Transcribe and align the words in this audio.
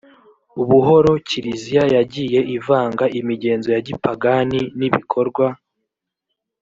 buhoro 0.69 1.11
kiliziya 1.27 1.83
yagiye 1.95 2.39
ivanga 2.57 3.05
imigenzo 3.19 3.67
ya 3.75 3.81
gipagani 3.87 4.61
n 4.77 4.81
ibikorwa 4.87 5.45